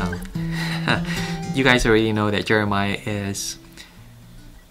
Um, 0.00 0.20
you 1.54 1.62
guys 1.62 1.84
already 1.84 2.12
know 2.12 2.30
that 2.30 2.46
Jeremiah 2.46 2.98
is 3.04 3.58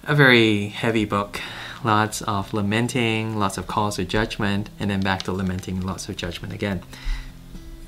a 0.04 0.16
very 0.16 0.70
heavy 0.70 1.06
book. 1.06 1.40
Lots 1.84 2.22
of 2.24 2.54
lamenting, 2.54 3.38
lots 3.38 3.58
of 3.58 3.68
calls 3.68 3.96
to 3.98 4.06
judgment, 4.06 4.70
and 4.80 4.90
then 4.90 5.00
back 5.00 5.24
to 5.24 5.32
lamenting, 5.32 5.82
lots 5.82 6.10
of 6.10 6.18
judgment 6.18 6.54
again. 6.54 6.82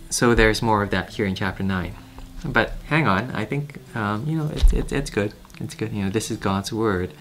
So 0.09 0.35
there's 0.35 0.61
more 0.61 0.83
of 0.83 0.91
that 0.91 1.09
here 1.11 1.25
in 1.25 1.35
chapter 1.35 1.63
9. 1.63 1.95
But 2.45 2.73
hang 2.85 3.07
on, 3.07 3.31
I 3.31 3.45
think, 3.45 3.79
um, 3.95 4.25
you 4.27 4.37
know, 4.37 4.47
it, 4.47 4.73
it, 4.73 4.91
it's 4.91 5.09
good. 5.09 5.33
It's 5.59 5.75
good. 5.75 5.91
You 5.91 6.05
know, 6.05 6.09
this 6.09 6.31
is 6.31 6.37
God's 6.37 6.71
word. 6.71 7.13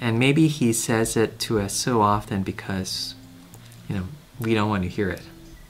And 0.00 0.18
maybe 0.18 0.48
He 0.48 0.72
says 0.72 1.16
it 1.16 1.38
to 1.40 1.58
us 1.60 1.72
so 1.72 2.02
often 2.02 2.42
because, 2.42 3.14
you 3.88 3.96
know, 3.96 4.04
we 4.38 4.54
don't 4.54 4.68
want 4.68 4.84
to 4.84 4.88
hear 4.88 5.10
it. 5.10 5.22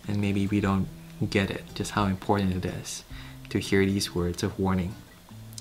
And 0.06 0.20
maybe 0.20 0.46
we 0.46 0.60
don't 0.60 0.88
get 1.30 1.50
it, 1.50 1.64
just 1.74 1.92
how 1.92 2.04
important 2.04 2.64
it 2.64 2.68
is 2.68 3.04
to 3.50 3.58
hear 3.58 3.84
these 3.84 4.14
words 4.14 4.42
of 4.42 4.58
warning. 4.58 4.94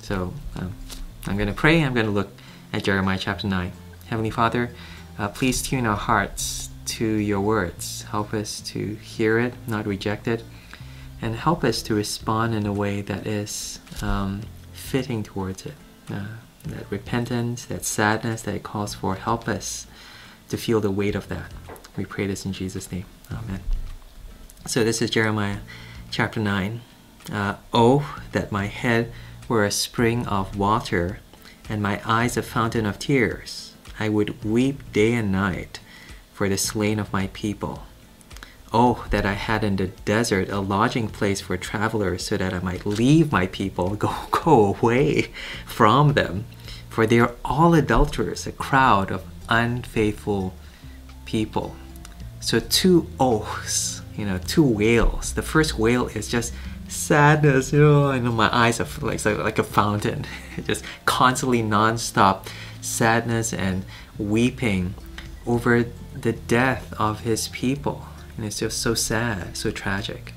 So 0.01 0.33
um, 0.55 0.73
I'm 1.27 1.35
going 1.35 1.47
to 1.47 1.53
pray. 1.53 1.83
I'm 1.83 1.93
going 1.93 2.05
to 2.05 2.11
look 2.11 2.29
at 2.73 2.83
Jeremiah 2.83 3.17
chapter 3.19 3.47
9. 3.47 3.71
Heavenly 4.07 4.29
Father, 4.29 4.71
uh, 5.17 5.29
please 5.29 5.61
tune 5.61 5.85
our 5.85 5.97
hearts 5.97 6.69
to 6.85 7.05
your 7.05 7.41
words. 7.41 8.03
Help 8.03 8.33
us 8.33 8.61
to 8.61 8.95
hear 8.95 9.39
it, 9.39 9.53
not 9.67 9.87
reject 9.87 10.27
it, 10.27 10.43
and 11.21 11.35
help 11.35 11.63
us 11.63 11.81
to 11.83 11.95
respond 11.95 12.53
in 12.53 12.65
a 12.65 12.73
way 12.73 13.01
that 13.01 13.25
is 13.25 13.79
um, 14.01 14.41
fitting 14.73 15.23
towards 15.23 15.65
it. 15.65 15.73
Uh, 16.09 16.25
that 16.67 16.89
repentance, 16.89 17.65
that 17.65 17.85
sadness 17.85 18.41
that 18.43 18.55
it 18.55 18.63
calls 18.63 18.95
for, 18.95 19.15
help 19.15 19.47
us 19.47 19.87
to 20.49 20.57
feel 20.57 20.81
the 20.81 20.91
weight 20.91 21.15
of 21.15 21.27
that. 21.29 21.51
We 21.97 22.05
pray 22.05 22.27
this 22.27 22.45
in 22.45 22.53
Jesus' 22.53 22.91
name. 22.91 23.05
Amen. 23.31 23.61
So 24.65 24.83
this 24.83 25.01
is 25.01 25.09
Jeremiah 25.09 25.59
chapter 26.11 26.39
9. 26.39 26.81
Uh, 27.31 27.55
oh, 27.73 28.19
that 28.31 28.51
my 28.51 28.67
head 28.67 29.11
were 29.47 29.65
a 29.65 29.71
spring 29.71 30.27
of 30.27 30.57
water, 30.57 31.19
and 31.69 31.81
my 31.81 32.01
eyes 32.05 32.37
a 32.37 32.41
fountain 32.41 32.85
of 32.85 32.99
tears. 32.99 33.73
I 33.99 34.09
would 34.09 34.43
weep 34.43 34.91
day 34.91 35.13
and 35.13 35.31
night 35.31 35.79
for 36.33 36.49
the 36.49 36.57
slain 36.57 36.99
of 36.99 37.13
my 37.13 37.27
people. 37.33 37.83
Oh, 38.73 39.05
that 39.09 39.25
I 39.25 39.33
had 39.33 39.63
in 39.63 39.77
the 39.77 39.87
desert 39.87 40.49
a 40.49 40.59
lodging 40.59 41.07
place 41.07 41.39
for 41.39 41.55
travelers, 41.55 42.25
so 42.25 42.37
that 42.37 42.53
I 42.53 42.59
might 42.59 42.85
leave 42.85 43.31
my 43.31 43.47
people, 43.47 43.95
go, 43.95 44.13
go 44.31 44.75
away 44.75 45.31
from 45.65 46.13
them. 46.13 46.45
For 46.89 47.07
they 47.07 47.19
are 47.19 47.35
all 47.43 47.73
adulterers, 47.73 48.47
a 48.47 48.51
crowd 48.51 49.11
of 49.11 49.23
unfaithful 49.49 50.53
people. 51.25 51.75
So, 52.39 52.59
two 52.59 53.07
oaths, 53.19 54.01
you 54.15 54.25
know, 54.25 54.37
two 54.37 54.63
wails. 54.63 55.33
The 55.33 55.41
first 55.41 55.79
wail 55.79 56.07
is 56.07 56.27
just 56.27 56.53
sadness, 56.87 57.73
you 57.73 57.79
know, 57.79 58.09
I 58.09 58.19
know 58.19 58.31
my 58.31 58.53
eyes 58.55 58.79
are 58.79 58.87
like, 59.01 59.23
like 59.25 59.59
a 59.59 59.63
fountain, 59.63 60.25
just 60.65 60.83
constantly 61.05 61.61
non-stop 61.61 62.47
sadness 62.81 63.53
and 63.53 63.85
weeping 64.17 64.95
over 65.45 65.85
the 66.13 66.33
death 66.33 66.93
of 66.99 67.21
his 67.21 67.47
people. 67.49 68.05
And 68.37 68.45
it's 68.45 68.59
just 68.59 68.81
so 68.81 68.93
sad, 68.93 69.55
so 69.55 69.71
tragic. 69.71 70.33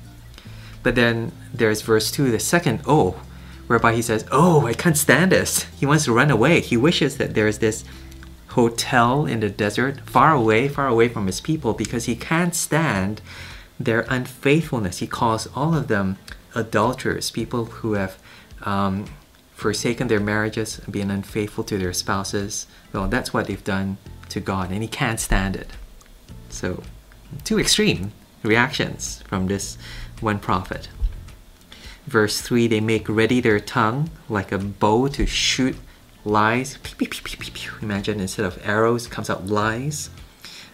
But 0.83 0.95
then 0.95 1.31
there's 1.53 1.81
verse 1.81 2.11
2, 2.11 2.31
the 2.31 2.39
second 2.39 2.81
oh, 2.85 3.21
whereby 3.67 3.93
he 3.93 4.01
says, 4.01 4.25
Oh, 4.31 4.65
I 4.65 4.73
can't 4.73 4.97
stand 4.97 5.31
this. 5.31 5.63
He 5.79 5.85
wants 5.85 6.05
to 6.05 6.13
run 6.13 6.31
away. 6.31 6.61
He 6.61 6.77
wishes 6.77 7.17
that 7.17 7.35
there's 7.35 7.59
this 7.59 7.83
hotel 8.49 9.25
in 9.25 9.41
the 9.41 9.49
desert, 9.49 10.01
far 10.01 10.33
away, 10.33 10.67
far 10.67 10.87
away 10.87 11.07
from 11.09 11.27
his 11.27 11.41
people, 11.41 11.73
because 11.73 12.05
he 12.05 12.15
can't 12.15 12.55
stand 12.55 13.21
their 13.79 14.05
unfaithfulness. 14.09 14.99
He 14.99 15.07
calls 15.07 15.47
all 15.55 15.75
of 15.75 15.87
them 15.87 16.17
adulterers, 16.55 17.31
people 17.31 17.65
who 17.65 17.93
have 17.93 18.17
um, 18.63 19.05
forsaken 19.53 20.07
their 20.07 20.19
marriages 20.19 20.77
been 20.89 21.11
unfaithful 21.11 21.63
to 21.65 21.77
their 21.77 21.93
spouses. 21.93 22.67
Well, 22.93 23.07
that's 23.07 23.33
what 23.33 23.47
they've 23.47 23.63
done 23.63 23.97
to 24.29 24.39
God, 24.39 24.71
and 24.71 24.81
He 24.81 24.87
can't 24.87 25.19
stand 25.19 25.55
it. 25.55 25.71
So, 26.49 26.83
two 27.43 27.59
extreme 27.59 28.11
reactions 28.43 29.21
from 29.27 29.47
this 29.47 29.77
one 30.21 30.39
prophet. 30.39 30.89
Verse 32.05 32.41
3 32.41 32.67
They 32.67 32.79
make 32.79 33.07
ready 33.07 33.39
their 33.39 33.59
tongue 33.59 34.09
like 34.27 34.51
a 34.51 34.57
bow 34.57 35.07
to 35.09 35.25
shoot 35.25 35.75
lies. 36.25 36.77
Imagine 37.81 38.19
instead 38.19 38.45
of 38.45 38.59
arrows 38.65 39.07
comes 39.07 39.29
out 39.29 39.47
lies. 39.47 40.09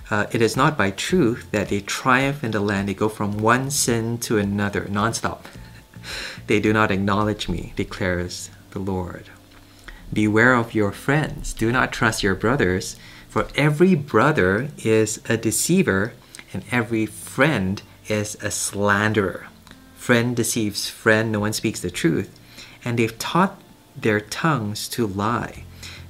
Uh, 0.10 0.28
it 0.32 0.42
is 0.42 0.56
not 0.56 0.78
by 0.78 0.92
truth 0.92 1.48
that 1.52 1.70
they 1.70 1.82
triumph 1.82 2.44
in 2.44 2.52
the 2.52 2.60
land. 2.60 2.88
They 2.88 2.94
go 2.94 3.10
from 3.10 3.40
one 3.40 3.72
sin 3.72 4.20
to 4.20 4.38
another 4.38 4.82
nonstop. 4.86 5.42
They 6.48 6.60
do 6.60 6.74
not 6.74 6.92
acknowledge 6.92 7.50
me, 7.50 7.74
declares 7.76 8.50
the 8.72 8.80
Lord. 8.80 9.30
Beware 10.14 10.54
of 10.54 10.74
your 10.74 10.92
friends. 10.92 11.54
Do 11.54 11.72
not 11.72 11.92
trust 11.92 12.24
your 12.24 12.36
brothers, 12.36 12.96
for 13.28 13.48
every 13.56 13.96
brother 13.96 14.70
is 14.78 15.22
a 15.28 15.38
deceiver, 15.38 16.14
and 16.54 16.64
every 16.72 17.06
friend 17.06 17.82
is 18.08 18.36
a 18.42 18.52
slanderer. 18.52 19.48
Friend 19.96 20.36
deceives 20.36 20.90
friend, 20.90 21.32
no 21.32 21.40
one 21.40 21.54
speaks 21.54 21.80
the 21.80 21.90
truth. 21.90 22.40
And 22.84 23.00
they've 23.00 23.18
taught 23.18 23.60
their 23.96 24.20
tongues 24.20 24.88
to 24.90 25.08
lie. 25.08 25.64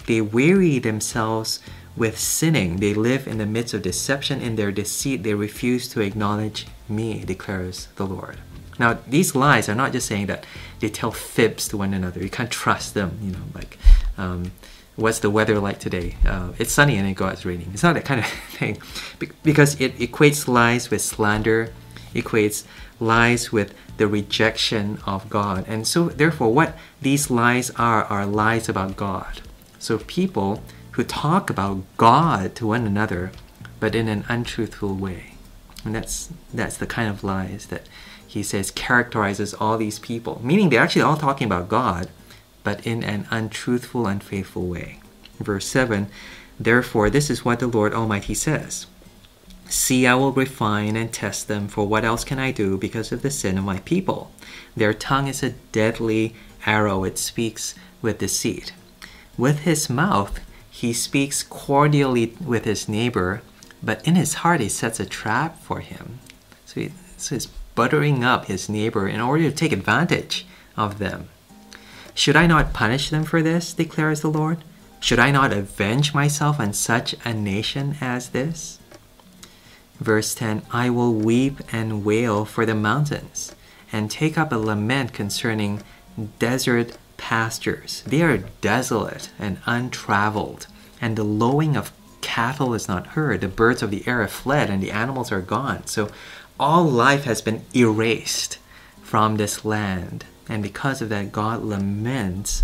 They 0.05 0.21
weary 0.21 0.79
themselves 0.79 1.61
with 1.95 2.19
sinning. 2.19 2.77
They 2.77 2.93
live 2.93 3.27
in 3.27 3.37
the 3.37 3.45
midst 3.45 3.73
of 3.73 3.81
deception. 3.81 4.41
In 4.41 4.55
their 4.55 4.71
deceit, 4.71 5.23
they 5.23 5.33
refuse 5.33 5.87
to 5.89 6.01
acknowledge 6.01 6.67
me, 6.89 7.23
declares 7.23 7.87
the 7.95 8.05
Lord. 8.05 8.37
Now, 8.77 8.99
these 9.07 9.35
lies 9.35 9.69
are 9.69 9.75
not 9.75 9.91
just 9.91 10.07
saying 10.07 10.25
that 10.27 10.45
they 10.79 10.89
tell 10.89 11.11
fibs 11.11 11.67
to 11.69 11.77
one 11.77 11.93
another. 11.93 12.21
You 12.21 12.29
can't 12.29 12.51
trust 12.51 12.93
them. 12.93 13.17
You 13.21 13.31
know, 13.31 13.43
like, 13.53 13.77
um, 14.17 14.51
what's 14.95 15.19
the 15.19 15.29
weather 15.29 15.59
like 15.59 15.79
today? 15.79 16.15
Uh, 16.25 16.53
it's 16.57 16.71
sunny 16.71 16.97
and 16.97 17.07
it 17.07 17.13
God's 17.13 17.45
raining. 17.45 17.69
It's 17.73 17.83
not 17.83 17.93
that 17.95 18.05
kind 18.05 18.19
of 18.19 18.25
thing, 18.51 18.81
Be- 19.19 19.29
because 19.43 19.79
it 19.79 19.97
equates 19.97 20.47
lies 20.47 20.89
with 20.89 21.01
slander, 21.01 21.71
equates 22.13 22.65
lies 22.99 23.51
with 23.51 23.73
the 23.97 24.07
rejection 24.07 24.99
of 25.05 25.29
God, 25.29 25.65
and 25.67 25.87
so 25.87 26.09
therefore, 26.09 26.53
what 26.53 26.77
these 27.01 27.29
lies 27.29 27.69
are 27.71 28.03
are 28.05 28.25
lies 28.25 28.67
about 28.67 28.97
God. 28.97 29.41
So 29.79 29.99
people 29.99 30.61
who 30.91 31.03
talk 31.03 31.49
about 31.49 31.83
God 31.97 32.55
to 32.55 32.67
one 32.67 32.85
another, 32.85 33.31
but 33.79 33.95
in 33.95 34.07
an 34.07 34.25
untruthful 34.27 34.95
way, 34.95 35.35
and 35.85 35.95
that's 35.95 36.29
that's 36.53 36.77
the 36.77 36.87
kind 36.87 37.09
of 37.09 37.23
lies 37.23 37.67
that 37.67 37.87
he 38.27 38.43
says 38.43 38.71
characterizes 38.71 39.53
all 39.53 39.77
these 39.77 39.99
people, 39.99 40.41
meaning 40.43 40.69
they're 40.69 40.81
actually 40.81 41.01
all 41.01 41.17
talking 41.17 41.45
about 41.45 41.69
God, 41.69 42.09
but 42.63 42.85
in 42.85 43.03
an 43.03 43.27
untruthful, 43.31 44.07
unfaithful 44.07 44.65
way. 44.65 44.99
Verse 45.39 45.65
7 45.67 46.07
Therefore, 46.59 47.09
this 47.09 47.29
is 47.29 47.43
what 47.43 47.59
the 47.59 47.67
Lord 47.67 47.93
Almighty 47.93 48.33
says 48.33 48.87
See, 49.67 50.05
I 50.05 50.15
will 50.15 50.31
refine 50.31 50.95
and 50.95 51.11
test 51.11 51.47
them, 51.47 51.67
for 51.67 51.87
what 51.87 52.05
else 52.05 52.23
can 52.23 52.39
I 52.39 52.51
do 52.51 52.77
because 52.77 53.11
of 53.11 53.21
the 53.21 53.31
sin 53.31 53.57
of 53.57 53.63
my 53.63 53.79
people? 53.79 54.31
Their 54.75 54.93
tongue 54.93 55.27
is 55.27 55.41
a 55.41 55.55
deadly 55.71 56.35
arrow, 56.65 57.03
it 57.03 57.17
speaks 57.17 57.75
with 58.01 58.19
deceit. 58.19 58.73
With 59.37 59.59
his 59.59 59.89
mouth, 59.89 60.39
he 60.69 60.93
speaks 60.93 61.41
cordially 61.41 62.35
with 62.39 62.65
his 62.65 62.87
neighbor, 62.87 63.41
but 63.81 64.05
in 64.07 64.15
his 64.15 64.35
heart, 64.35 64.61
he 64.61 64.69
sets 64.69 64.99
a 64.99 65.05
trap 65.05 65.61
for 65.61 65.79
him. 65.79 66.19
So, 66.65 66.81
he, 66.81 66.91
so 67.17 67.35
he's 67.35 67.47
buttering 67.75 68.23
up 68.23 68.45
his 68.45 68.69
neighbor 68.69 69.07
in 69.07 69.21
order 69.21 69.43
to 69.43 69.55
take 69.55 69.71
advantage 69.71 70.47
of 70.75 70.97
them. 70.97 71.29
Should 72.13 72.35
I 72.35 72.47
not 72.47 72.73
punish 72.73 73.09
them 73.09 73.25
for 73.25 73.43
this, 73.43 73.73
declares 73.73 74.21
the 74.21 74.29
Lord? 74.29 74.63
Should 75.01 75.19
I 75.19 75.31
not 75.31 75.53
avenge 75.53 76.13
myself 76.13 76.59
on 76.59 76.73
such 76.73 77.13
a 77.25 77.33
nation 77.33 77.97
as 78.01 78.29
this? 78.29 78.79
Verse 79.99 80.33
10 80.33 80.63
I 80.71 80.89
will 80.89 81.13
weep 81.13 81.59
and 81.71 82.03
wail 82.03 82.45
for 82.45 82.65
the 82.65 82.75
mountains, 82.75 83.53
and 83.91 84.09
take 84.09 84.37
up 84.37 84.51
a 84.51 84.57
lament 84.57 85.13
concerning 85.13 85.83
desert 86.39 86.97
pastures. 87.17 88.03
They 88.07 88.21
are 88.21 88.37
desolate 88.61 89.29
and 89.37 89.59
untraveled, 89.65 90.67
and 91.01 91.15
the 91.15 91.23
lowing 91.23 91.75
of 91.75 91.91
cattle 92.21 92.73
is 92.73 92.87
not 92.87 93.07
heard. 93.07 93.41
The 93.41 93.47
birds 93.47 93.83
of 93.83 93.91
the 93.91 94.07
air 94.07 94.21
have 94.21 94.31
fled, 94.31 94.69
and 94.69 94.81
the 94.81 94.91
animals 94.91 95.31
are 95.31 95.41
gone. 95.41 95.85
So 95.87 96.09
all 96.59 96.85
life 96.85 97.25
has 97.25 97.41
been 97.41 97.63
erased 97.75 98.57
from 99.01 99.37
this 99.37 99.65
land. 99.65 100.25
And 100.47 100.63
because 100.63 101.01
of 101.01 101.09
that, 101.09 101.31
God 101.31 101.63
laments 101.63 102.63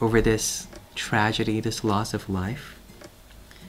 over 0.00 0.20
this 0.20 0.66
tragedy, 0.94 1.60
this 1.60 1.84
loss 1.84 2.14
of 2.14 2.28
life. 2.28 2.78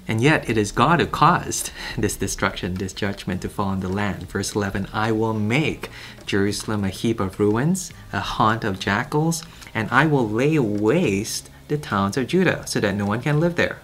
And 0.08 0.22
yet, 0.22 0.50
it 0.50 0.58
is 0.58 0.74
God 0.74 1.00
who 1.00 1.06
caused 1.06 1.72
this 1.98 2.18
destruction, 2.18 2.76
this 2.76 2.94
judgment 2.94 3.42
to 3.44 3.50
fall 3.50 3.68
on 3.68 3.80
the 3.80 3.88
land. 3.88 4.30
Verse 4.30 4.56
11 4.56 4.88
I 4.92 5.12
will 5.12 5.34
make 5.34 5.90
Jerusalem 6.26 6.84
a 6.84 6.90
heap 6.90 7.20
of 7.20 7.40
ruins, 7.40 7.92
a 8.12 8.20
haunt 8.20 8.64
of 8.64 8.80
jackals, 8.80 9.44
and 9.74 9.88
I 9.92 10.06
will 10.06 10.28
lay 10.28 10.60
waste 10.60 11.50
the 11.68 11.78
towns 11.78 12.18
of 12.18 12.28
Judah 12.28 12.66
so 12.68 12.80
that 12.80 12.96
no 12.96 13.06
one 13.06 13.22
can 13.22 13.40
live 13.40 13.56
there. 13.56 13.80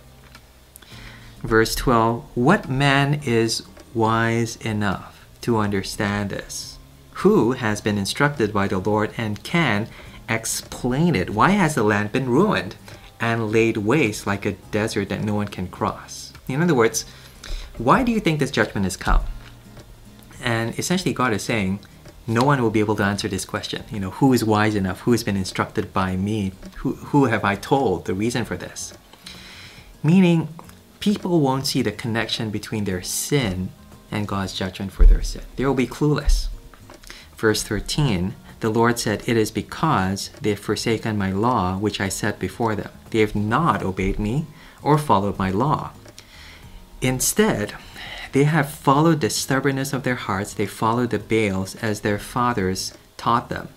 Verse 1.41 1.73
12 1.75 2.25
What 2.35 2.67
man 2.67 3.21
is 3.23 3.63
wise 3.93 4.57
enough 4.57 5.18
to 5.41 5.57
understand 5.57 6.29
this? 6.29 6.77
Who 7.23 7.53
has 7.53 7.81
been 7.81 7.97
instructed 7.97 8.53
by 8.53 8.67
the 8.67 8.79
Lord 8.79 9.13
and 9.17 9.43
can 9.43 9.87
explain 10.27 11.15
it? 11.15 11.31
Why 11.31 11.51
has 11.51 11.75
the 11.75 11.83
land 11.83 12.11
been 12.11 12.29
ruined 12.29 12.75
and 13.19 13.51
laid 13.51 13.77
waste 13.77 14.25
like 14.25 14.45
a 14.45 14.53
desert 14.71 15.09
that 15.09 15.23
no 15.23 15.35
one 15.35 15.47
can 15.47 15.67
cross? 15.67 16.33
In 16.47 16.61
other 16.61 16.75
words, 16.75 17.05
why 17.77 18.03
do 18.03 18.11
you 18.11 18.19
think 18.19 18.39
this 18.39 18.51
judgment 18.51 18.85
has 18.85 18.97
come? 18.97 19.21
And 20.41 20.77
essentially, 20.79 21.13
God 21.13 21.33
is 21.33 21.43
saying, 21.43 21.79
no 22.25 22.43
one 22.43 22.61
will 22.61 22.69
be 22.69 22.79
able 22.79 22.95
to 22.95 23.03
answer 23.03 23.27
this 23.27 23.43
question. 23.43 23.83
You 23.91 23.99
know, 23.99 24.11
who 24.11 24.33
is 24.33 24.43
wise 24.43 24.75
enough? 24.75 25.01
Who 25.01 25.11
has 25.11 25.23
been 25.23 25.35
instructed 25.35 25.91
by 25.91 26.15
me? 26.15 26.53
Who, 26.77 26.93
who 26.95 27.25
have 27.25 27.43
I 27.43 27.55
told 27.55 28.05
the 28.05 28.13
reason 28.13 28.45
for 28.45 28.55
this? 28.55 28.93
Meaning, 30.03 30.49
people 30.99 31.41
won't 31.41 31.65
see 31.65 31.81
the 31.81 31.91
connection 31.91 32.51
between 32.51 32.83
their 32.83 33.01
sin 33.01 33.71
and 34.11 34.27
God's 34.27 34.53
judgment 34.53 34.91
for 34.91 35.05
their 35.05 35.21
sin. 35.21 35.43
They 35.55 35.65
will 35.65 35.73
be 35.73 35.87
clueless. 35.87 36.47
Verse 37.35 37.63
13 37.63 38.33
The 38.59 38.69
Lord 38.69 38.99
said, 38.99 39.23
It 39.27 39.37
is 39.37 39.51
because 39.51 40.29
they 40.41 40.51
have 40.51 40.59
forsaken 40.59 41.17
my 41.17 41.31
law, 41.31 41.77
which 41.77 42.01
I 42.01 42.09
set 42.09 42.39
before 42.39 42.75
them. 42.75 42.91
They 43.11 43.19
have 43.19 43.35
not 43.35 43.83
obeyed 43.83 44.19
me 44.19 44.45
or 44.81 44.97
followed 44.97 45.37
my 45.37 45.49
law. 45.49 45.91
Instead, 47.01 47.73
they 48.31 48.43
have 48.43 48.69
followed 48.69 49.21
the 49.21 49.29
stubbornness 49.29 49.93
of 49.93 50.03
their 50.03 50.15
hearts, 50.15 50.53
they 50.53 50.65
followed 50.65 51.09
the 51.09 51.19
Baals 51.19 51.75
as 51.75 52.01
their 52.01 52.19
fathers 52.19 52.93
taught 53.17 53.49
them. 53.49 53.69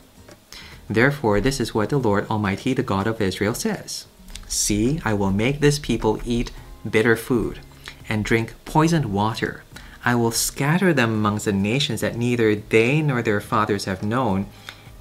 Therefore, 0.91 1.41
this 1.41 1.61
is 1.61 1.75
what 1.75 1.89
the 1.89 1.99
Lord 1.99 2.29
Almighty, 2.29 2.75
the 2.75 2.83
God 2.83 3.07
of 3.07 3.21
Israel, 3.21 3.55
says 3.55 4.07
See, 4.47 5.01
I 5.05 5.15
will 5.15 5.31
make 5.31 5.61
this 5.61 5.79
people 5.79 6.21
eat 6.27 6.51
bitter 6.89 7.17
food 7.17 7.61
and 8.09 8.25
drink 8.25 8.55
poisoned 8.67 9.07
water. 9.07 9.63
I 10.05 10.15
will 10.15 10.33
scatter 10.33 10.93
them 10.93 11.13
amongst 11.13 11.45
the 11.45 11.53
nations 11.53 12.01
that 12.01 12.17
neither 12.17 12.55
they 12.57 13.03
nor 13.03 13.23
their 13.23 13.41
fathers 13.41 13.85
have 13.85 14.03
known, 14.03 14.47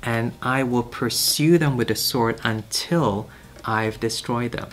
and 0.03 0.33
I 0.41 0.63
will 0.63 0.83
pursue 0.83 1.57
them 1.57 1.77
with 1.77 1.87
the 1.87 1.95
sword 1.95 2.39
until 2.43 3.29
I've 3.65 3.99
destroyed 3.99 4.51
them. 4.51 4.69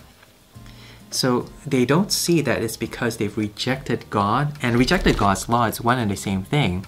So 1.10 1.48
they 1.66 1.86
don't 1.86 2.12
see 2.12 2.42
that 2.42 2.62
it's 2.62 2.76
because 2.76 3.16
they've 3.16 3.36
rejected 3.36 4.10
God 4.10 4.52
and 4.60 4.76
rejected 4.76 5.16
God's 5.16 5.48
law, 5.48 5.66
it's 5.66 5.80
one 5.80 5.98
and 5.98 6.10
the 6.10 6.16
same 6.16 6.42
thing, 6.42 6.84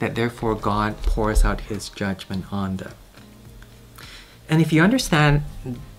that 0.00 0.16
therefore 0.16 0.56
God 0.56 1.00
pours 1.02 1.44
out 1.44 1.62
his 1.62 1.88
judgment 1.88 2.52
on 2.52 2.78
them. 2.78 2.92
And 4.48 4.60
if 4.60 4.72
you 4.72 4.82
understand 4.82 5.44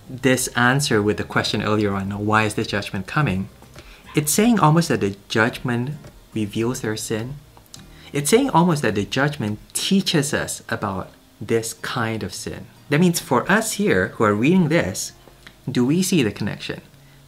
this 0.08 0.48
answer 0.48 1.00
with 1.00 1.16
the 1.16 1.24
question 1.24 1.62
earlier 1.62 1.94
on, 1.94 2.10
why 2.26 2.44
is 2.44 2.54
this 2.54 2.66
judgment 2.66 3.06
coming? 3.06 3.48
It's 4.14 4.32
saying 4.32 4.58
almost 4.58 4.88
that 4.88 5.00
the 5.00 5.16
judgment 5.30 5.92
reveals 6.34 6.80
their 6.80 6.96
sin. 6.96 7.34
It's 8.12 8.30
saying 8.30 8.50
almost 8.50 8.82
that 8.82 8.94
the 8.94 9.04
judgment 9.04 9.58
teaches 9.72 10.34
us 10.34 10.62
about 10.68 11.10
this 11.40 11.74
kind 11.74 12.22
of 12.22 12.34
sin. 12.34 12.66
That 12.88 13.00
means 13.00 13.20
for 13.20 13.50
us 13.50 13.72
here 13.72 14.08
who 14.08 14.24
are 14.24 14.34
reading 14.34 14.68
this, 14.68 15.12
do 15.70 15.84
we 15.84 16.02
see 16.02 16.22
the 16.22 16.30
connection 16.30 16.82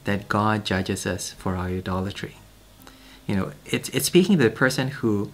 that 0.05 0.29
God 0.29 0.65
judges 0.65 1.06
us 1.06 1.33
for 1.33 1.56
our 1.56 1.69
idolatry? 1.69 2.37
You 3.27 3.37
know, 3.37 3.53
it's, 3.65 3.89
it's 3.91 4.06
speaking 4.06 4.37
to 4.39 4.45
the 4.45 4.51
person 4.51 4.89
who 4.89 5.33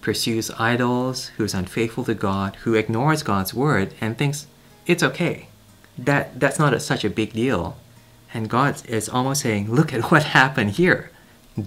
pursues 0.00 0.50
idols, 0.52 1.28
who's 1.36 1.54
unfaithful 1.54 2.04
to 2.04 2.14
God, 2.14 2.56
who 2.62 2.74
ignores 2.74 3.22
God's 3.22 3.54
word 3.54 3.94
and 4.00 4.16
thinks 4.16 4.46
it's 4.86 5.02
okay. 5.02 5.48
That 5.98 6.38
that's 6.38 6.58
not 6.58 6.74
a, 6.74 6.80
such 6.80 7.04
a 7.04 7.10
big 7.10 7.32
deal. 7.32 7.76
And 8.34 8.48
God 8.48 8.84
is 8.88 9.08
almost 9.08 9.42
saying, 9.42 9.72
look 9.72 9.92
at 9.92 10.02
what 10.10 10.24
happened 10.24 10.72
here. 10.72 11.10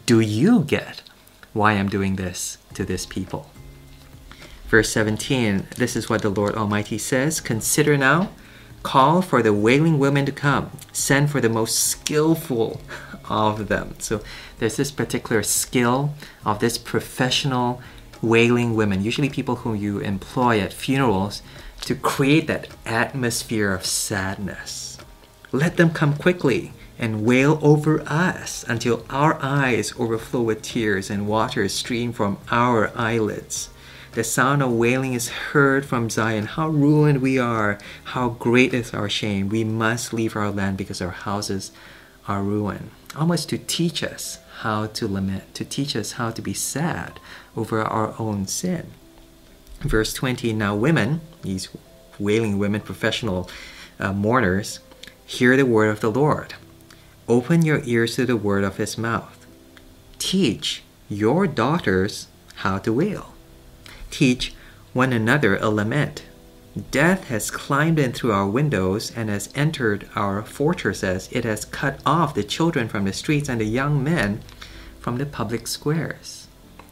Do 0.06 0.20
you 0.20 0.64
get 0.64 1.02
why 1.56 1.72
I'm 1.72 1.88
doing 1.88 2.18
this 2.18 2.58
to 2.74 2.84
this 2.84 3.06
people? 3.06 3.50
Verse 4.68 4.90
17 4.92 5.68
This 5.78 5.96
is 5.96 6.10
what 6.10 6.22
the 6.22 6.30
Lord 6.30 6.56
Almighty 6.56 6.98
says 6.98 7.40
Consider 7.40 7.98
now, 7.98 8.30
call 8.84 9.22
for 9.22 9.42
the 9.42 9.54
wailing 9.54 9.98
women 9.98 10.26
to 10.26 10.34
come, 10.34 10.72
send 10.92 11.32
for 11.32 11.40
the 11.40 11.50
most 11.50 11.80
skillful 11.80 12.82
of 13.30 13.70
them. 13.70 13.96
So 14.00 14.22
there's 14.60 14.76
this 14.76 14.92
particular 14.92 15.44
skill 15.44 16.14
of 16.44 16.60
this 16.60 16.78
professional 16.78 17.82
wailing 18.22 18.76
women, 18.76 19.02
usually 19.02 19.30
people 19.30 19.58
who 19.58 19.74
you 19.74 20.00
employ 20.00 20.60
at 20.60 20.74
funerals 20.74 21.42
to 21.82 21.96
create 21.96 22.48
that 22.48 22.68
atmosphere 22.86 23.72
of 23.72 23.86
sadness. 23.86 24.98
Let 25.54 25.78
them 25.78 25.92
come 25.92 26.18
quickly 26.18 26.74
and 26.98 27.26
wail 27.26 27.60
over 27.62 28.02
us 28.08 28.64
until 28.68 29.06
our 29.10 29.38
eyes 29.42 29.94
overflow 30.00 30.42
with 30.42 30.62
tears 30.62 31.10
and 31.10 31.28
water 31.28 31.68
stream 31.68 32.14
from 32.14 32.38
our 32.50 32.92
eyelids. 32.96 33.70
The 34.14 34.24
sound 34.24 34.64
of 34.64 34.72
wailing 34.72 35.14
is 35.14 35.28
heard 35.28 35.86
from 35.86 36.10
Zion. 36.10 36.46
How 36.46 36.70
ruined 36.70 37.22
we 37.22 37.38
are! 37.38 37.78
How 38.06 38.30
great 38.30 38.74
is 38.74 38.94
our 38.94 39.10
shame! 39.10 39.50
We 39.50 39.66
must 39.66 40.14
leave 40.14 40.38
our 40.38 40.52
land 40.52 40.78
because 40.78 41.02
our 41.02 41.10
houses 41.10 41.74
are 42.26 42.42
ruined. 42.42 42.92
Almost 43.14 43.50
to 43.50 43.58
teach 43.58 44.04
us 44.04 44.40
how 44.60 44.88
to 44.88 45.08
lament, 45.08 45.54
to 45.56 45.66
teach 45.66 45.98
us 45.98 46.14
how 46.14 46.32
to 46.32 46.42
be 46.42 46.54
sad 46.54 47.20
over 47.58 47.82
our 47.82 48.16
own 48.18 48.48
sin. 48.48 48.92
Verse 49.82 50.14
20 50.14 50.54
Now, 50.54 50.76
women, 50.76 51.20
these 51.42 51.68
wailing 52.18 52.58
women, 52.58 52.80
professional 52.80 53.50
uh, 54.00 54.14
mourners, 54.14 54.80
hear 55.26 55.58
the 55.58 55.66
word 55.66 55.90
of 55.90 56.00
the 56.00 56.12
Lord. 56.12 56.54
Open 57.28 57.66
your 57.66 57.82
ears 57.86 58.16
to 58.16 58.26
the 58.26 58.38
word 58.38 58.64
of 58.64 58.78
his 58.78 58.98
mouth. 59.00 59.48
Teach 60.20 60.84
your 61.10 61.48
daughters 61.48 62.28
how 62.58 62.78
to 62.80 62.94
wail. 62.94 63.34
Teach 64.12 64.54
one 64.94 65.12
another 65.12 65.58
a 65.58 65.70
lament. 65.70 66.24
Death 66.92 67.30
has 67.30 67.50
climbed 67.50 67.98
in 67.98 68.12
through 68.12 68.32
our 68.32 68.48
windows 68.48 69.12
and 69.16 69.30
has 69.30 69.50
entered 69.56 70.08
our 70.16 70.44
fortresses. 70.44 71.28
It 71.32 71.46
has 71.46 71.66
cut 71.66 72.00
off 72.06 72.36
the 72.36 72.44
children 72.44 72.88
from 72.88 73.06
the 73.06 73.14
streets 73.14 73.50
and 73.50 73.60
the 73.60 73.66
young 73.66 74.04
men 74.04 74.42
from 75.00 75.18
the 75.18 75.26
public 75.26 75.68
squares. 75.68 76.48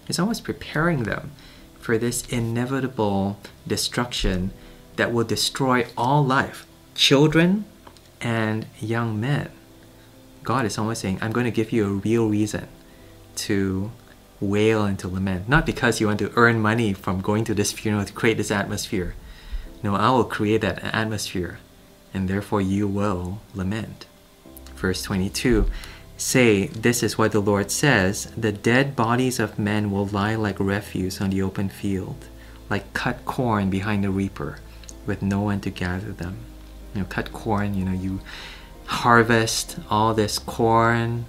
It's 0.08 0.20
almost 0.20 0.44
preparing 0.44 1.04
them 1.04 1.32
for 1.80 1.98
this 1.98 2.26
inevitable 2.28 3.38
destruction 3.68 4.52
that 4.96 5.14
will 5.14 5.26
destroy 5.26 5.86
all 5.96 6.26
life, 6.26 6.66
children 6.96 7.66
and 8.22 8.66
young 8.80 9.20
men. 9.20 9.50
God 10.44 10.66
is 10.66 10.78
almost 10.78 11.02
saying, 11.02 11.20
I'm 11.22 11.32
going 11.32 11.46
to 11.46 11.52
give 11.52 11.72
you 11.72 11.86
a 11.86 11.90
real 11.90 12.28
reason 12.28 12.68
to 13.36 13.92
wail 14.40 14.84
and 14.84 15.00
to 15.00 15.08
lament. 15.08 15.48
Not 15.48 15.66
because 15.66 16.00
you 16.00 16.08
want 16.08 16.20
to 16.20 16.32
earn 16.36 16.62
money 16.62 16.94
from 16.94 17.22
going 17.22 17.46
to 17.46 17.54
this 17.54 17.72
funeral 17.72 18.06
to 18.06 18.14
create 18.14 18.38
this 18.38 18.52
atmosphere. 18.52 19.16
No, 19.82 19.96
I 19.96 20.10
will 20.12 20.24
create 20.24 20.62
that 20.62 20.84
atmosphere, 20.84 21.60
and 22.14 22.28
therefore 22.30 22.62
you 22.62 22.88
will 22.88 23.42
lament. 23.54 24.06
Verse 24.76 25.02
22 25.04 25.70
Say, 26.16 26.68
This 26.68 27.04
is 27.04 27.18
what 27.18 27.32
the 27.32 27.42
Lord 27.42 27.72
says 27.72 28.32
The 28.38 28.52
dead 28.52 28.96
bodies 28.96 29.40
of 29.40 29.60
men 29.60 29.92
will 29.92 30.06
lie 30.06 30.36
like 30.36 30.60
refuse 30.60 31.20
on 31.20 31.32
the 31.32 31.42
open 31.42 31.70
field, 31.70 32.28
like 32.70 32.94
cut 32.94 33.26
corn 33.26 33.70
behind 33.70 34.04
the 34.04 34.10
reaper, 34.10 34.60
with 35.06 35.22
no 35.22 35.42
one 35.42 35.60
to 35.62 35.70
gather 35.70 36.12
them. 36.12 36.38
You 36.94 37.02
know, 37.02 37.08
cut 37.08 37.34
corn, 37.34 37.74
you 37.74 37.84
know, 37.84 37.92
you 37.92 38.22
harvest 38.86 39.78
all 39.90 40.14
this 40.14 40.40
corn 40.40 41.26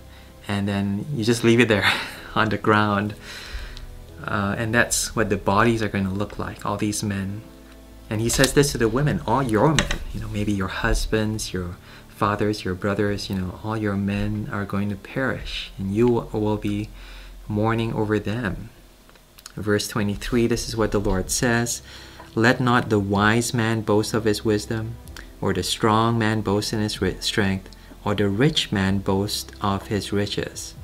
and 0.47 0.69
then 0.69 1.07
you 1.15 1.25
just 1.25 1.45
leave 1.45 1.61
it 1.61 1.69
there 1.69 1.91
on 2.35 2.49
the 2.49 2.59
ground. 2.59 3.15
Uh, 4.23 4.55
and 4.57 4.75
that's 4.75 5.15
what 5.15 5.29
the 5.29 5.37
bodies 5.37 5.83
are 5.83 5.89
going 5.89 6.05
to 6.05 6.11
look 6.11 6.39
like, 6.39 6.65
all 6.65 6.77
these 6.77 7.03
men. 7.03 7.43
And 8.09 8.21
he 8.21 8.29
says 8.29 8.53
this 8.53 8.73
to 8.73 8.79
the 8.79 8.89
women, 8.89 9.21
all 9.27 9.43
your 9.43 9.69
men, 9.69 9.99
you 10.13 10.21
know, 10.21 10.29
maybe 10.29 10.53
your 10.53 10.69
husbands, 10.69 11.53
your 11.53 11.77
fathers, 12.09 12.65
your 12.65 12.75
brothers, 12.75 13.29
you 13.29 13.37
know, 13.37 13.59
all 13.63 13.77
your 13.77 13.97
men 13.97 14.49
are 14.53 14.65
going 14.65 14.89
to 14.91 14.97
perish, 14.97 15.73
and 15.79 15.95
you 15.95 16.07
will 16.09 16.57
be 16.57 16.89
mourning 17.49 17.93
over 17.93 18.19
them. 18.19 18.71
Verse 19.57 19.89
23 19.89 20.47
this 20.47 20.69
is 20.69 20.77
what 20.77 20.91
the 20.91 20.99
Lord 20.99 21.31
says 21.31 21.83
Let 22.35 22.61
not 22.61 22.89
the 22.89 22.99
wise 22.99 23.55
man 23.55 23.83
boast 23.83 24.15
of 24.15 24.25
his 24.25 24.45
wisdom, 24.45 24.97
or 25.41 25.53
the 25.53 25.63
strong 25.63 26.19
man 26.19 26.41
boast 26.41 26.73
in 26.73 26.81
his 26.81 26.99
strength, 27.21 27.71
or 28.05 28.15
the 28.15 28.29
rich 28.29 28.73
man 28.73 28.99
boast 28.99 29.53
of 29.61 29.89
his 29.89 30.13
riches. 30.13 30.75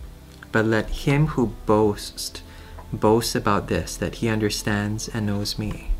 But 0.52 0.66
let 0.66 0.90
him 0.90 1.28
who 1.28 1.54
boasts 1.66 2.42
boast 2.92 3.34
about 3.34 3.68
this, 3.68 3.96
that 3.96 4.16
he 4.16 4.28
understands 4.28 5.08
and 5.08 5.26
knows 5.26 5.58
me, 5.58 5.90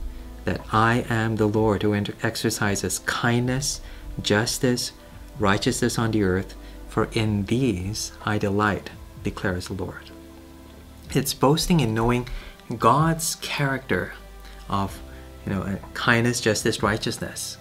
that 0.45 0.61
I 0.73 1.05
am 1.09 1.37
the 1.37 1.47
Lord 1.47 1.83
who 1.83 1.95
exercises 2.23 2.99
kindness, 3.01 3.81
justice, 4.21 4.93
righteousness 5.39 5.99
on 5.99 6.11
the 6.11 6.25
earth, 6.25 6.55
for 6.89 7.09
in 7.13 7.45
these 7.45 8.13
I 8.25 8.39
delight, 8.39 8.91
declares 9.23 9.69
the 9.69 9.75
Lord. 9.75 10.11
It's 11.13 11.35
boasting 11.35 11.81
in 11.81 11.95
knowing 11.95 12.29
God's 12.79 13.37
character 13.37 14.15
of 14.69 15.01
you 15.47 15.53
know, 15.53 15.79
kindness, 15.95 16.41
justice, 16.41 16.83
righteousness. 16.83 17.57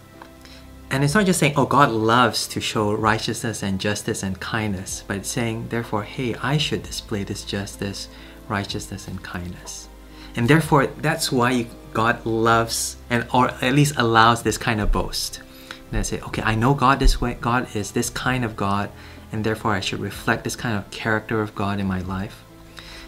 And 0.92 1.04
it's 1.04 1.14
not 1.14 1.28
just 1.28 1.40
saying, 1.40 1.54
oh, 1.56 1.68
God 1.68 1.92
loves 1.92 2.48
to 2.48 2.60
show 2.60 2.92
righteousness 2.94 3.62
and 3.62 3.80
justice 3.80 4.24
and 4.24 4.40
kindness, 4.40 5.04
but 5.08 5.18
it's 5.18 5.30
saying, 5.30 5.68
therefore, 5.70 6.04
hey, 6.04 6.34
I 6.42 6.58
should 6.58 6.82
display 6.82 7.24
this 7.24 7.44
justice, 7.44 8.08
righteousness, 8.48 9.08
and 9.08 9.22
kindness. 9.22 9.88
And 10.36 10.48
therefore, 10.48 10.88
that's 10.88 11.32
why 11.32 11.68
God 11.94 12.26
loves 12.26 12.98
and 13.10 13.28
or 13.34 13.50
at 13.50 13.74
least 13.74 13.96
allows 13.98 14.42
this 14.42 14.58
kind 14.58 14.82
of 14.82 14.92
boast. 14.92 15.42
And 15.90 16.00
I 16.00 16.02
say, 16.02 16.22
okay, 16.22 16.42
I 16.42 16.56
know 16.56 16.74
God 16.74 17.00
this 17.00 17.22
way. 17.22 17.38
God 17.40 17.76
is 17.76 17.92
this 17.92 18.10
kind 18.10 18.44
of 18.44 18.56
God, 18.56 18.92
and 19.32 19.44
therefore 19.44 19.74
I 19.74 19.80
should 19.80 20.00
reflect 20.00 20.44
this 20.44 20.56
kind 20.56 20.78
of 20.78 20.90
character 20.92 21.42
of 21.42 21.56
God 21.56 21.80
in 21.80 21.88
my 21.88 22.02
life. 22.02 22.44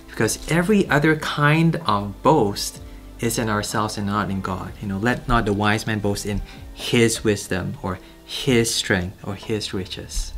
Because 0.08 0.52
every 0.52 0.88
other 0.90 1.16
kind 1.16 1.78
of 1.88 2.22
boast 2.22 2.82
is 3.20 3.38
in 3.38 3.50
ourselves 3.50 3.98
and 3.98 4.08
not 4.08 4.30
in 4.30 4.42
God. 4.42 4.74
You 4.82 4.88
know, 4.88 4.98
let 4.98 5.28
not 5.28 5.46
the 5.46 5.54
wise 5.54 5.88
man 5.88 6.00
boast 6.00 6.26
in 6.26 6.42
his 6.82 7.24
wisdom 7.24 7.78
or 7.84 8.00
his 8.26 8.74
strength 8.74 9.18
or 9.24 9.36
his 9.36 9.74
riches. 9.74 10.34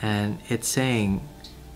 And 0.00 0.38
it's 0.48 0.68
saying 0.68 1.26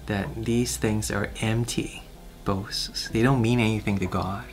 that 0.07 0.45
these 0.45 0.77
things 0.77 1.11
are 1.11 1.31
empty 1.41 2.03
boasts. 2.45 3.09
They 3.09 3.23
don't 3.23 3.43
mean 3.43 3.59
anything 3.61 3.99
to 3.99 4.07
God. 4.07 4.45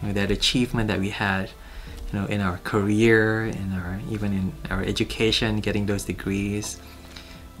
You 0.00 0.08
know, 0.08 0.14
that 0.14 0.30
achievement 0.30 0.88
that 0.88 1.00
we 1.00 1.10
had, 1.10 1.50
you 2.12 2.18
know, 2.18 2.26
in 2.26 2.40
our 2.40 2.58
career, 2.58 3.46
in 3.46 3.72
our 3.72 4.00
even 4.10 4.32
in 4.32 4.52
our 4.70 4.82
education, 4.82 5.58
getting 5.58 5.86
those 5.86 6.04
degrees, 6.04 6.80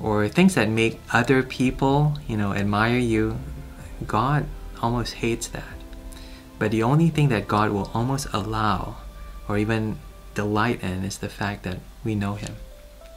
or 0.00 0.28
things 0.28 0.54
that 0.54 0.68
make 0.68 1.00
other 1.12 1.42
people, 1.42 2.16
you 2.28 2.36
know, 2.36 2.52
admire 2.52 2.98
you, 2.98 3.38
God 4.06 4.46
almost 4.80 5.14
hates 5.14 5.48
that. 5.48 5.74
But 6.60 6.70
the 6.70 6.84
only 6.84 7.08
thing 7.08 7.28
that 7.30 7.48
God 7.48 7.70
will 7.70 7.90
almost 7.92 8.28
allow 8.32 8.96
or 9.48 9.58
even 9.58 9.98
delight 10.38 10.80
in 10.84 11.02
is 11.02 11.18
the 11.18 11.28
fact 11.28 11.64
that 11.64 11.78
we 12.04 12.14
know 12.14 12.34
Him. 12.34 12.54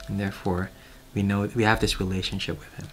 And 0.07 0.19
therefore, 0.19 0.71
we 1.13 1.21
know 1.21 1.47
we 1.53 1.63
have 1.63 1.79
this 1.79 1.99
relationship 1.99 2.57
with 2.57 2.73
Him. 2.73 2.87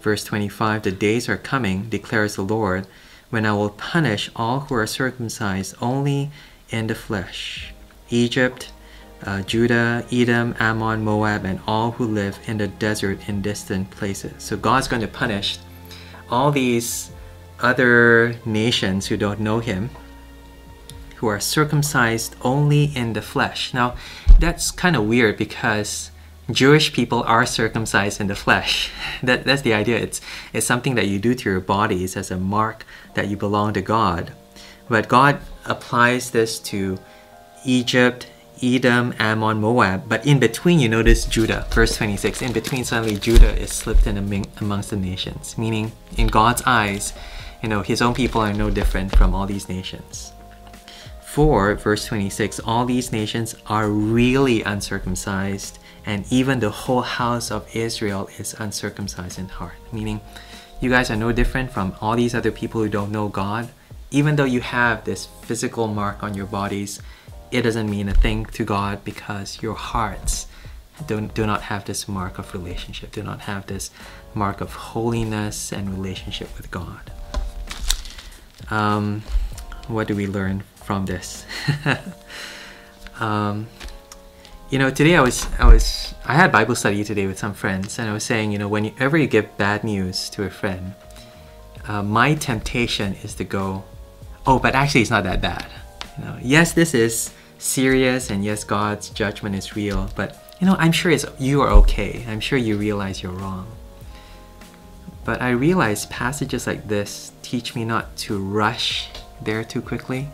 Verse 0.00 0.24
25 0.24 0.82
The 0.82 0.90
days 0.90 1.28
are 1.28 1.36
coming, 1.36 1.90
declares 1.90 2.36
the 2.36 2.42
Lord, 2.42 2.86
when 3.28 3.44
I 3.44 3.52
will 3.52 3.68
punish 3.68 4.30
all 4.34 4.60
who 4.60 4.74
are 4.74 4.86
circumcised 4.86 5.74
only 5.82 6.30
in 6.70 6.86
the 6.86 6.94
flesh 6.94 7.74
Egypt, 8.08 8.72
uh, 9.26 9.42
Judah, 9.42 10.02
Edom, 10.10 10.54
Ammon, 10.58 11.04
Moab, 11.04 11.44
and 11.44 11.60
all 11.66 11.90
who 11.90 12.06
live 12.06 12.38
in 12.46 12.56
the 12.56 12.68
desert 12.68 13.28
in 13.28 13.42
distant 13.42 13.90
places. 13.90 14.32
So 14.42 14.56
God's 14.56 14.88
going 14.88 15.02
to 15.02 15.08
punish 15.08 15.58
all 16.30 16.50
these 16.50 17.10
other 17.60 18.34
nations 18.46 19.06
who 19.06 19.18
don't 19.18 19.40
know 19.40 19.58
Him, 19.60 19.90
who 21.20 21.26
are 21.26 21.38
circumcised 21.38 22.34
only 22.40 22.84
in 22.96 23.12
the 23.12 23.20
flesh. 23.20 23.74
Now, 23.74 23.94
that's 24.38 24.70
kind 24.70 24.96
of 24.96 25.04
weird 25.04 25.36
because 25.36 26.10
Jewish 26.50 26.94
people 26.94 27.22
are 27.24 27.44
circumcised 27.44 28.22
in 28.22 28.26
the 28.26 28.34
flesh. 28.34 28.90
That, 29.22 29.44
that's 29.44 29.60
the 29.60 29.74
idea. 29.74 29.98
It's, 29.98 30.22
it's 30.54 30.66
something 30.66 30.94
that 30.94 31.06
you 31.06 31.18
do 31.18 31.34
to 31.34 31.50
your 31.50 31.60
bodies 31.60 32.16
as 32.16 32.30
a 32.30 32.38
mark 32.38 32.86
that 33.12 33.28
you 33.28 33.36
belong 33.36 33.74
to 33.74 33.82
God. 33.82 34.32
But 34.88 35.08
God 35.08 35.40
applies 35.66 36.30
this 36.30 36.58
to 36.70 36.98
Egypt, 37.66 38.26
Edom, 38.62 39.12
Ammon, 39.18 39.60
Moab. 39.60 40.08
But 40.08 40.24
in 40.26 40.38
between, 40.38 40.80
you 40.80 40.88
notice 40.88 41.26
Judah, 41.26 41.66
verse 41.70 41.94
26. 41.98 42.40
In 42.40 42.54
between, 42.54 42.84
suddenly 42.84 43.18
Judah 43.18 43.54
is 43.60 43.72
slipped 43.72 44.06
in 44.06 44.16
amongst 44.58 44.88
the 44.88 44.96
nations, 44.96 45.58
meaning 45.58 45.92
in 46.16 46.28
God's 46.28 46.62
eyes, 46.64 47.12
you 47.62 47.68
know, 47.68 47.82
his 47.82 48.00
own 48.00 48.14
people 48.14 48.40
are 48.40 48.54
no 48.54 48.70
different 48.70 49.14
from 49.14 49.34
all 49.34 49.46
these 49.46 49.68
nations. 49.68 50.32
For, 51.30 51.76
verse 51.76 52.06
26, 52.06 52.58
all 52.64 52.84
these 52.84 53.12
nations 53.12 53.54
are 53.66 53.88
really 53.88 54.64
uncircumcised, 54.64 55.78
and 56.04 56.26
even 56.28 56.58
the 56.58 56.70
whole 56.70 57.02
house 57.02 57.52
of 57.52 57.68
Israel 57.72 58.28
is 58.36 58.52
uncircumcised 58.58 59.38
in 59.38 59.46
heart. 59.46 59.76
Meaning, 59.92 60.20
you 60.80 60.90
guys 60.90 61.08
are 61.08 61.14
no 61.14 61.30
different 61.30 61.70
from 61.70 61.94
all 62.00 62.16
these 62.16 62.34
other 62.34 62.50
people 62.50 62.82
who 62.82 62.88
don't 62.88 63.12
know 63.12 63.28
God. 63.28 63.68
Even 64.10 64.34
though 64.34 64.44
you 64.44 64.60
have 64.60 65.04
this 65.04 65.26
physical 65.42 65.86
mark 65.86 66.24
on 66.24 66.34
your 66.34 66.46
bodies, 66.46 67.00
it 67.52 67.62
doesn't 67.62 67.88
mean 67.88 68.08
a 68.08 68.14
thing 68.14 68.46
to 68.46 68.64
God 68.64 69.04
because 69.04 69.62
your 69.62 69.74
hearts 69.74 70.48
don't, 71.06 71.32
do 71.32 71.46
not 71.46 71.62
have 71.62 71.84
this 71.84 72.08
mark 72.08 72.40
of 72.40 72.52
relationship, 72.52 73.12
do 73.12 73.22
not 73.22 73.42
have 73.42 73.68
this 73.68 73.92
mark 74.34 74.60
of 74.60 74.72
holiness 74.72 75.70
and 75.70 75.90
relationship 75.90 76.56
with 76.56 76.72
God. 76.72 77.12
Um, 78.68 79.22
what 79.86 80.08
do 80.08 80.16
we 80.16 80.26
learn 80.26 80.64
from 80.90 81.06
this? 81.06 81.46
um, 83.20 83.68
you 84.70 84.78
know, 84.80 84.90
today 84.90 85.14
I 85.14 85.20
was 85.20 85.46
I 85.56 85.66
was 85.72 86.16
I 86.24 86.34
had 86.34 86.50
Bible 86.50 86.74
study 86.74 87.04
today 87.04 87.28
with 87.28 87.38
some 87.38 87.54
friends, 87.54 88.00
and 88.00 88.10
I 88.10 88.12
was 88.12 88.24
saying, 88.24 88.50
you 88.50 88.58
know, 88.58 88.66
whenever 88.66 89.16
you 89.16 89.28
give 89.28 89.56
bad 89.56 89.84
news 89.84 90.28
to 90.30 90.42
a 90.42 90.50
friend, 90.50 90.94
uh, 91.86 92.02
my 92.02 92.34
temptation 92.34 93.14
is 93.22 93.36
to 93.36 93.44
go, 93.44 93.84
oh, 94.48 94.58
but 94.58 94.74
actually 94.74 95.02
it's 95.02 95.10
not 95.10 95.22
that 95.22 95.40
bad. 95.40 95.68
You 96.18 96.24
know, 96.24 96.36
yes, 96.42 96.72
this 96.72 96.92
is 96.92 97.32
serious, 97.58 98.28
and 98.28 98.44
yes, 98.44 98.64
God's 98.64 99.10
judgment 99.10 99.54
is 99.54 99.76
real, 99.76 100.10
but 100.16 100.56
you 100.58 100.66
know, 100.66 100.74
I'm 100.76 100.90
sure 100.90 101.12
it's 101.12 101.24
you 101.38 101.62
are 101.62 101.70
okay. 101.82 102.24
I'm 102.26 102.40
sure 102.40 102.58
you 102.58 102.76
realize 102.76 103.22
you're 103.22 103.38
wrong. 103.44 103.68
But 105.24 105.40
I 105.40 105.50
realize 105.50 106.06
passages 106.06 106.66
like 106.66 106.88
this 106.88 107.30
teach 107.42 107.76
me 107.76 107.84
not 107.84 108.16
to 108.26 108.42
rush 108.42 109.08
there 109.40 109.62
too 109.62 109.82
quickly. 109.82 110.26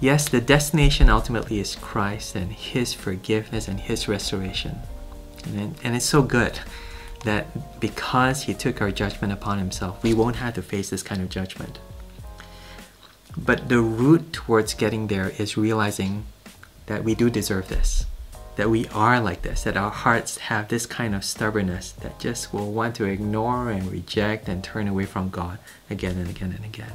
Yes, 0.00 0.28
the 0.28 0.40
destination 0.40 1.08
ultimately 1.08 1.58
is 1.58 1.74
Christ 1.74 2.36
and 2.36 2.52
His 2.52 2.94
forgiveness 2.94 3.66
and 3.66 3.80
His 3.80 4.06
restoration. 4.06 4.78
And, 5.44 5.76
it's 5.82 6.04
so 6.04 6.22
good 6.22 6.60
that 7.24 7.80
because 7.80 8.44
He 8.44 8.54
took 8.54 8.80
our 8.80 8.92
judgment 8.92 9.32
upon 9.32 9.58
Himself, 9.58 10.02
we 10.02 10.14
won't 10.14 10.36
have 10.36 10.54
to 10.54 10.62
face 10.62 10.90
this 10.90 11.02
kind 11.02 11.20
of 11.20 11.28
judgment. 11.28 11.78
But 13.36 13.68
the 13.68 13.80
route 13.80 14.32
towards 14.32 14.74
getting 14.74 15.08
there 15.08 15.30
is 15.38 15.56
realizing 15.56 16.26
that 16.86 17.04
we 17.04 17.14
do 17.14 17.28
deserve 17.28 17.68
this 17.68 18.06
that 18.58 18.68
we 18.68 18.88
are 18.88 19.20
like 19.20 19.42
this, 19.42 19.62
that 19.62 19.76
our 19.76 19.90
hearts 19.90 20.36
have 20.38 20.66
this 20.66 20.84
kind 20.84 21.14
of 21.14 21.24
stubbornness 21.24 21.92
that 21.92 22.18
just 22.18 22.52
will 22.52 22.72
want 22.72 22.96
to 22.96 23.04
ignore 23.04 23.70
and 23.70 23.90
reject 23.92 24.48
and 24.48 24.64
turn 24.64 24.88
away 24.88 25.04
from 25.04 25.30
God 25.30 25.60
again 25.88 26.18
and 26.18 26.28
again 26.28 26.52
and 26.52 26.64
again. 26.64 26.90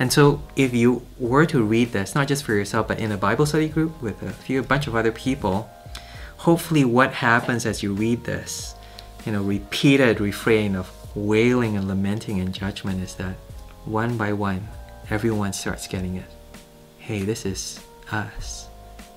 And 0.00 0.10
so, 0.10 0.42
if 0.56 0.72
you 0.72 1.06
were 1.18 1.44
to 1.44 1.62
read 1.62 1.92
this, 1.92 2.14
not 2.14 2.26
just 2.26 2.42
for 2.42 2.54
yourself, 2.54 2.88
but 2.88 2.98
in 2.98 3.12
a 3.12 3.18
Bible 3.18 3.44
study 3.44 3.68
group 3.68 4.00
with 4.00 4.22
a 4.22 4.30
few 4.30 4.60
a 4.60 4.62
bunch 4.62 4.86
of 4.86 4.96
other 4.96 5.12
people, 5.12 5.70
hopefully, 6.38 6.86
what 6.86 7.12
happens 7.12 7.66
as 7.66 7.82
you 7.82 7.92
read 7.92 8.24
this, 8.24 8.74
you 9.26 9.32
know, 9.32 9.42
repeated 9.42 10.18
refrain 10.18 10.74
of 10.74 10.90
wailing 11.14 11.76
and 11.76 11.86
lamenting 11.86 12.40
and 12.40 12.54
judgment 12.54 13.02
is 13.02 13.14
that 13.16 13.34
one 13.84 14.16
by 14.16 14.32
one, 14.32 14.66
everyone 15.10 15.52
starts 15.52 15.86
getting 15.86 16.16
it. 16.16 16.30
Hey, 16.98 17.22
this 17.22 17.44
is 17.44 17.78
us. 18.10 18.68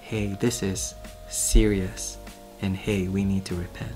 Hey, 0.02 0.36
this 0.42 0.62
is 0.62 0.96
serious, 1.30 2.18
and 2.62 2.76
hey, 2.76 3.08
we 3.08 3.24
need 3.24 3.46
to 3.46 3.56
repent. 3.56 3.94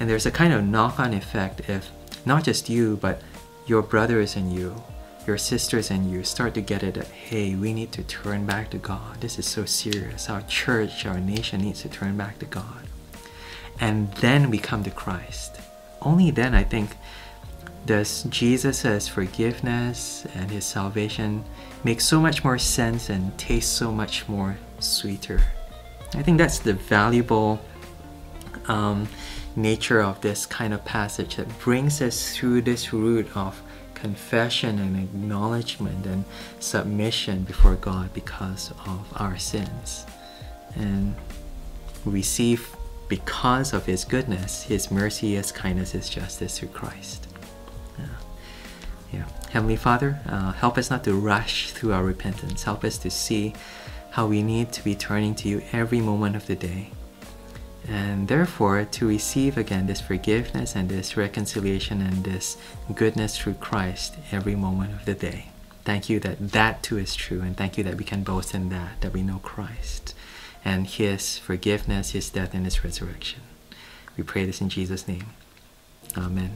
And 0.00 0.10
there's 0.10 0.26
a 0.26 0.32
kind 0.32 0.52
of 0.52 0.64
knock 0.64 0.98
on 0.98 1.14
effect 1.14 1.68
if 1.68 1.88
not 2.26 2.42
just 2.42 2.68
you, 2.68 2.96
but 3.00 3.22
your 3.68 3.82
brothers 3.82 4.34
and 4.34 4.52
you, 4.52 4.82
your 5.28 5.38
sisters 5.38 5.90
and 5.90 6.10
you 6.10 6.24
start 6.24 6.54
to 6.54 6.60
get 6.60 6.82
it 6.82 6.94
that, 6.94 7.06
hey, 7.06 7.54
we 7.54 7.74
need 7.74 7.92
to 7.92 8.02
turn 8.04 8.46
back 8.46 8.70
to 8.70 8.78
God. 8.78 9.20
This 9.20 9.38
is 9.38 9.46
so 9.46 9.66
serious. 9.66 10.28
Our 10.30 10.40
church, 10.42 11.04
our 11.06 11.20
nation 11.20 11.60
needs 11.60 11.82
to 11.82 11.88
turn 11.88 12.16
back 12.16 12.38
to 12.38 12.46
God. 12.46 12.88
And 13.78 14.10
then 14.14 14.50
we 14.50 14.58
come 14.58 14.82
to 14.84 14.90
Christ. 14.90 15.60
Only 16.00 16.30
then, 16.30 16.54
I 16.54 16.64
think, 16.64 16.96
does 17.84 18.24
Jesus' 18.24 19.06
forgiveness 19.06 20.26
and 20.34 20.50
his 20.50 20.64
salvation 20.64 21.44
make 21.84 22.00
so 22.00 22.20
much 22.20 22.42
more 22.42 22.58
sense 22.58 23.10
and 23.10 23.36
taste 23.38 23.74
so 23.74 23.92
much 23.92 24.28
more 24.28 24.56
sweeter. 24.80 25.40
I 26.14 26.22
think 26.22 26.38
that's 26.38 26.58
the 26.58 26.72
valuable 26.72 27.60
um, 28.66 29.08
nature 29.54 30.00
of 30.00 30.20
this 30.22 30.46
kind 30.46 30.72
of 30.72 30.84
passage 30.84 31.36
that 31.36 31.58
brings 31.58 32.00
us 32.00 32.34
through 32.34 32.62
this 32.62 32.92
route 32.92 33.28
of 33.36 33.60
confession 34.00 34.78
and 34.78 34.96
acknowledgement 34.96 36.06
and 36.06 36.24
submission 36.60 37.42
before 37.42 37.74
God 37.76 38.12
because 38.14 38.70
of 38.86 39.06
our 39.16 39.38
sins. 39.38 40.06
And 40.76 41.14
receive 42.04 42.74
because 43.08 43.72
of 43.72 43.86
His 43.86 44.04
goodness, 44.04 44.64
His 44.64 44.90
mercy, 44.90 45.34
His 45.34 45.50
kindness, 45.50 45.92
His 45.92 46.08
justice 46.08 46.58
through 46.58 46.68
Christ. 46.68 47.26
Yeah. 47.98 48.04
yeah. 49.12 49.24
Heavenly 49.50 49.76
Father, 49.76 50.20
uh, 50.26 50.52
help 50.52 50.78
us 50.78 50.90
not 50.90 51.04
to 51.04 51.14
rush 51.14 51.70
through 51.70 51.92
our 51.92 52.04
repentance. 52.04 52.62
Help 52.62 52.84
us 52.84 52.98
to 52.98 53.10
see 53.10 53.54
how 54.10 54.26
we 54.26 54.42
need 54.42 54.72
to 54.72 54.84
be 54.84 54.94
turning 54.94 55.34
to 55.36 55.48
you 55.48 55.62
every 55.72 56.00
moment 56.00 56.36
of 56.36 56.46
the 56.46 56.56
day. 56.56 56.90
And 57.88 58.28
therefore, 58.28 58.84
to 58.84 59.08
receive 59.08 59.56
again 59.56 59.86
this 59.86 60.00
forgiveness 60.00 60.76
and 60.76 60.88
this 60.88 61.16
reconciliation 61.16 62.02
and 62.02 62.24
this 62.24 62.58
goodness 62.94 63.38
through 63.38 63.54
Christ 63.54 64.16
every 64.30 64.54
moment 64.54 64.92
of 64.92 65.04
the 65.06 65.14
day. 65.14 65.46
Thank 65.84 66.10
you 66.10 66.20
that 66.20 66.52
that 66.52 66.82
too 66.82 66.98
is 66.98 67.14
true, 67.14 67.40
and 67.40 67.56
thank 67.56 67.78
you 67.78 67.84
that 67.84 67.96
we 67.96 68.04
can 68.04 68.22
boast 68.22 68.54
in 68.54 68.68
that, 68.68 69.00
that 69.00 69.14
we 69.14 69.22
know 69.22 69.38
Christ 69.38 70.14
and 70.64 70.86
His 70.86 71.38
forgiveness, 71.38 72.10
His 72.10 72.28
death, 72.28 72.52
and 72.52 72.66
His 72.66 72.84
resurrection. 72.84 73.40
We 74.16 74.24
pray 74.24 74.44
this 74.44 74.60
in 74.60 74.68
Jesus' 74.68 75.08
name. 75.08 75.26
Amen. 76.16 76.50